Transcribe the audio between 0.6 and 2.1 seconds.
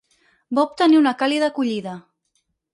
obtenir una càlida acollida.